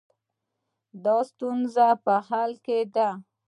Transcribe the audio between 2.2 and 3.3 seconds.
حل کې ده.